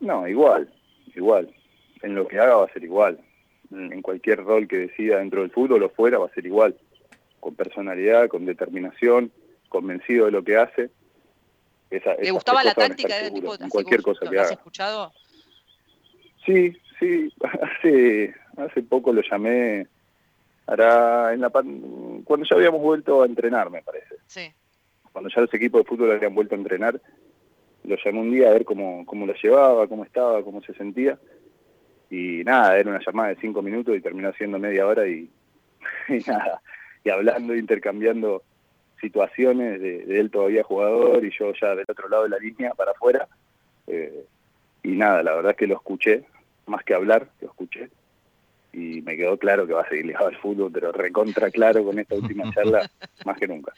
No, 0.00 0.26
igual, 0.28 0.72
igual. 1.14 1.54
En 2.02 2.14
lo 2.14 2.28
que 2.28 2.38
haga 2.38 2.56
va 2.56 2.64
a 2.64 2.72
ser 2.72 2.84
igual. 2.84 3.18
En 3.70 4.00
cualquier 4.02 4.44
rol 4.44 4.66
que 4.66 4.76
decida 4.76 5.18
dentro 5.18 5.42
del 5.42 5.50
fútbol 5.50 5.82
o 5.82 5.90
fuera 5.90 6.18
va 6.18 6.26
a 6.26 6.34
ser 6.34 6.46
igual. 6.46 6.76
Con 7.40 7.54
personalidad, 7.54 8.28
con 8.28 8.46
determinación, 8.46 9.30
convencido 9.68 10.26
de 10.26 10.32
lo 10.32 10.42
que 10.42 10.56
hace 10.56 10.90
¿Le 11.90 12.30
gustaba 12.30 12.62
la 12.62 12.74
táctica 12.74 13.16
de 13.18 13.30
tipo 13.30 13.54
cualquier 13.70 14.02
cosa 14.02 14.28
que 14.28 14.38
has 14.38 14.50
escuchado? 14.50 15.12
Sí, 16.44 16.76
sí, 16.98 17.32
hace, 17.62 18.34
hace 18.56 18.82
poco 18.82 19.12
lo 19.12 19.22
llamé, 19.22 19.86
hará 20.66 21.32
en 21.32 21.40
la 21.40 21.50
cuando 21.50 22.46
ya 22.46 22.56
habíamos 22.56 22.80
vuelto 22.80 23.22
a 23.22 23.26
entrenar, 23.26 23.70
me 23.70 23.82
parece. 23.82 24.16
Sí. 24.26 24.52
Cuando 25.12 25.30
ya 25.30 25.40
los 25.40 25.54
equipos 25.54 25.82
de 25.82 25.88
fútbol 25.88 26.12
habían 26.12 26.34
vuelto 26.34 26.54
a 26.54 26.58
entrenar, 26.58 27.00
lo 27.84 27.96
llamé 28.04 28.20
un 28.20 28.30
día 28.30 28.48
a 28.48 28.52
ver 28.52 28.64
cómo, 28.64 29.06
cómo 29.06 29.26
lo 29.26 29.34
llevaba, 29.34 29.86
cómo 29.86 30.04
estaba, 30.04 30.42
cómo 30.42 30.62
se 30.62 30.74
sentía. 30.74 31.18
Y 32.10 32.42
nada, 32.44 32.78
era 32.78 32.90
una 32.90 33.00
llamada 33.04 33.30
de 33.30 33.40
cinco 33.40 33.62
minutos 33.62 33.96
y 33.96 34.00
terminó 34.00 34.32
siendo 34.34 34.58
media 34.58 34.86
hora 34.86 35.06
y, 35.06 35.30
y 36.08 36.18
nada, 36.26 36.60
y 37.04 37.10
hablando, 37.10 37.54
intercambiando 37.54 38.42
situaciones 39.00 39.80
de, 39.80 40.20
él 40.20 40.30
todavía 40.30 40.62
jugador 40.62 41.24
y 41.24 41.30
yo 41.36 41.52
ya 41.54 41.74
del 41.74 41.86
otro 41.88 42.08
lado 42.08 42.24
de 42.24 42.30
la 42.30 42.38
línea 42.38 42.74
para 42.74 42.92
afuera. 42.92 43.28
Eh, 43.86 44.24
y 44.82 44.90
nada, 44.90 45.22
la 45.22 45.34
verdad 45.34 45.52
es 45.52 45.56
que 45.56 45.66
lo 45.66 45.74
escuché, 45.76 46.24
más 46.66 46.84
que 46.84 46.94
hablar, 46.94 47.28
lo 47.40 47.48
escuché. 47.48 47.90
Y 48.72 49.02
me 49.02 49.16
quedó 49.16 49.38
claro 49.38 49.66
que 49.66 49.72
va 49.72 49.82
a 49.82 49.88
seguir 49.88 50.06
ligado 50.06 50.28
al 50.28 50.36
fútbol, 50.36 50.70
pero 50.72 50.92
recontra 50.92 51.50
claro 51.50 51.84
con 51.84 51.98
esta 51.98 52.14
última 52.14 52.50
charla, 52.54 52.90
más 53.24 53.38
que 53.38 53.48
nunca. 53.48 53.72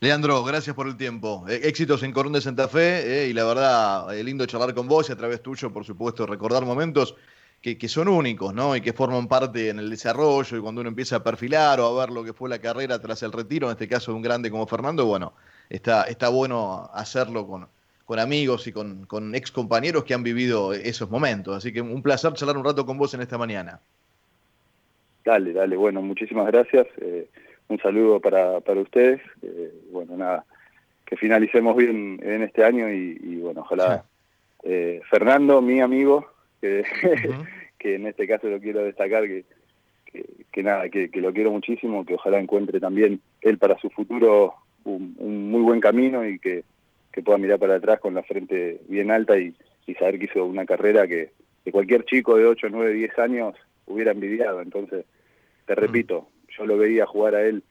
Leandro, 0.00 0.44
gracias 0.44 0.76
por 0.76 0.86
el 0.86 0.96
tiempo. 0.96 1.44
Eh, 1.48 1.62
éxitos 1.64 2.04
en 2.04 2.12
Corón 2.12 2.32
de 2.32 2.40
Santa 2.40 2.68
Fe 2.68 3.24
eh, 3.24 3.28
y 3.28 3.32
la 3.32 3.44
verdad, 3.44 4.16
eh, 4.16 4.22
lindo 4.22 4.46
charlar 4.46 4.72
con 4.72 4.86
vos 4.86 5.08
y 5.08 5.12
a 5.12 5.16
través 5.16 5.42
tuyo, 5.42 5.72
por 5.72 5.84
supuesto, 5.84 6.24
recordar 6.24 6.64
momentos 6.64 7.16
que, 7.60 7.76
que, 7.76 7.88
son 7.88 8.08
únicos, 8.08 8.54
¿no? 8.54 8.76
Y 8.76 8.80
que 8.80 8.92
forman 8.92 9.28
parte 9.28 9.68
en 9.68 9.78
el 9.78 9.90
desarrollo 9.90 10.56
y 10.56 10.60
cuando 10.60 10.80
uno 10.80 10.88
empieza 10.88 11.16
a 11.16 11.24
perfilar 11.24 11.80
o 11.80 11.86
a 11.86 12.06
ver 12.06 12.14
lo 12.14 12.24
que 12.24 12.32
fue 12.32 12.48
la 12.48 12.60
carrera 12.60 13.00
tras 13.00 13.22
el 13.22 13.32
retiro, 13.32 13.68
en 13.68 13.72
este 13.72 13.88
caso 13.88 14.12
de 14.12 14.16
un 14.16 14.22
grande 14.22 14.50
como 14.50 14.66
Fernando, 14.66 15.06
bueno, 15.06 15.32
está, 15.68 16.04
está 16.04 16.28
bueno 16.28 16.90
hacerlo 16.92 17.46
con, 17.46 17.68
con 18.04 18.18
amigos 18.18 18.66
y 18.66 18.72
con, 18.72 19.04
con 19.06 19.34
ex 19.34 19.50
compañeros 19.50 20.04
que 20.04 20.14
han 20.14 20.22
vivido 20.22 20.72
esos 20.72 21.10
momentos. 21.10 21.56
Así 21.56 21.72
que 21.72 21.80
un 21.80 22.02
placer 22.02 22.32
charlar 22.32 22.56
un 22.56 22.64
rato 22.64 22.86
con 22.86 22.96
vos 22.96 23.12
en 23.14 23.20
esta 23.20 23.36
mañana. 23.36 23.80
Dale, 25.24 25.52
dale, 25.52 25.76
bueno, 25.76 26.00
muchísimas 26.00 26.46
gracias. 26.46 26.86
Eh, 27.02 27.28
un 27.68 27.78
saludo 27.78 28.18
para, 28.18 28.60
para 28.60 28.80
ustedes. 28.80 29.20
Eh, 29.42 29.72
bueno, 29.92 30.16
nada, 30.16 30.46
que 31.04 31.16
finalicemos 31.16 31.76
bien 31.76 32.18
en 32.22 32.42
este 32.42 32.64
año 32.64 32.90
y, 32.90 33.40
bueno, 33.42 33.60
ojalá 33.60 34.04
eh, 34.62 35.02
Fernando, 35.10 35.60
mi 35.60 35.80
amigo, 35.80 36.30
que, 36.60 36.84
que 37.78 37.94
en 37.94 38.06
este 38.06 38.26
caso 38.26 38.48
lo 38.48 38.60
quiero 38.60 38.84
destacar, 38.84 39.24
que, 39.26 39.44
que, 40.52 40.62
nada, 40.62 40.88
que, 40.88 41.10
lo 41.14 41.32
quiero 41.32 41.50
muchísimo, 41.50 42.04
que 42.04 42.14
ojalá 42.14 42.38
encuentre 42.38 42.80
también 42.80 43.20
él 43.40 43.58
para 43.58 43.78
su 43.78 43.90
futuro 43.90 44.54
un, 44.84 45.14
muy 45.50 45.62
buen 45.62 45.80
camino 45.80 46.26
y 46.26 46.38
que, 46.38 46.64
que, 47.12 47.22
pueda 47.22 47.38
mirar 47.38 47.58
para 47.58 47.76
atrás 47.76 48.00
con 48.00 48.14
la 48.14 48.22
frente 48.22 48.80
bien 48.88 49.10
alta 49.10 49.38
y, 49.38 49.54
y 49.86 49.94
saber 49.94 50.18
que 50.18 50.26
hizo 50.26 50.44
una 50.44 50.66
carrera 50.66 51.06
que, 51.06 51.30
que 51.64 51.72
cualquier 51.72 52.04
chico 52.04 52.36
de 52.36 52.46
8, 52.46 52.68
9, 52.70 52.92
10 52.92 53.18
años 53.18 53.54
hubiera 53.86 54.12
envidiado. 54.12 54.60
Entonces, 54.60 55.04
te 55.66 55.74
repito, 55.74 56.28
yo 56.56 56.66
lo 56.66 56.78
veía 56.78 57.06
jugar 57.06 57.34
a 57.34 57.42
él 57.42 57.62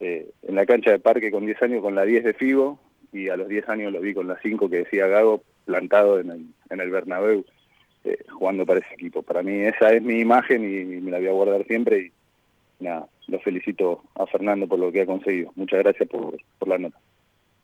eh, 0.00 0.30
en 0.42 0.54
la 0.54 0.66
cancha 0.66 0.90
de 0.90 0.98
parque 0.98 1.30
con 1.30 1.46
10 1.46 1.62
años 1.62 1.82
con 1.82 1.94
la 1.94 2.04
10 2.04 2.24
de 2.24 2.34
Figo 2.34 2.80
y 3.12 3.28
a 3.28 3.36
los 3.36 3.48
10 3.48 3.68
años 3.68 3.92
lo 3.92 4.00
vi 4.00 4.14
con 4.14 4.26
la 4.26 4.38
5 4.40 4.70
que 4.70 4.78
decía 4.78 5.06
Gago 5.06 5.42
plantado 5.66 6.18
en 6.18 6.30
el, 6.30 6.46
en 6.70 6.80
el 6.80 6.90
Bernabéu 6.90 7.44
eh, 8.04 8.18
jugando 8.28 8.66
para 8.66 8.80
ese 8.80 8.94
equipo. 8.94 9.22
Para 9.22 9.42
mí 9.42 9.52
esa 9.60 9.92
es 9.92 10.02
mi 10.02 10.20
imagen 10.20 10.64
y, 10.64 11.00
me 11.00 11.10
la 11.10 11.18
voy 11.18 11.28
a 11.28 11.32
guardar 11.32 11.64
siempre 11.66 12.12
y 12.80 12.84
nada, 12.84 13.06
lo 13.28 13.38
felicito 13.40 14.02
a 14.14 14.26
Fernando 14.26 14.66
por 14.66 14.78
lo 14.78 14.90
que 14.90 15.02
ha 15.02 15.06
conseguido. 15.06 15.52
Muchas 15.56 15.80
gracias 15.80 16.08
por, 16.08 16.36
por 16.58 16.68
la 16.68 16.78
nota. 16.78 16.98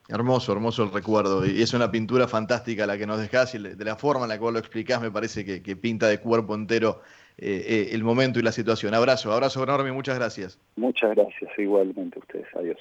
Hermoso, 0.09 0.52
hermoso 0.52 0.85
el 0.85 0.93
recuerdo. 0.93 1.45
Y 1.45 1.62
es 1.62 1.75
una 1.75 1.90
pintura 1.90 2.28
fantástica 2.28 2.87
la 2.87 2.97
que 2.97 3.07
nos 3.07 3.21
dejás 3.21 3.55
y 3.55 3.59
de 3.59 3.85
la 3.85 3.97
forma 3.97 4.25
en 4.25 4.28
la 4.28 4.38
cual 4.38 4.55
lo 4.55 4.61
explicás 4.61 5.00
me 5.00 5.11
parece 5.11 5.45
que, 5.45 5.62
que 5.62 5.75
pinta 5.75 6.07
de 6.07 6.21
cuerpo 6.21 6.55
entero 6.55 7.00
eh, 7.38 7.64
eh, 7.69 7.88
el 7.93 8.02
momento 8.02 8.38
y 8.38 8.43
la 8.43 8.52
situación. 8.52 8.95
Abrazo, 8.95 9.31
abrazo 9.33 9.62
enorme, 9.62 9.93
muchas 9.93 10.16
gracias. 10.16 10.59
Muchas 10.76 11.14
gracias, 11.14 11.50
igualmente 11.59 12.19
a 12.19 12.21
ustedes. 12.21 12.47
Adiós. 12.55 12.78